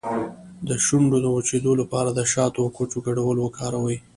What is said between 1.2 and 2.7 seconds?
د وچیدو لپاره د شاتو او